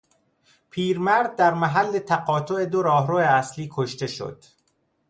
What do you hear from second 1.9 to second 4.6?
تقاطع دو راه اصلی کشته شد.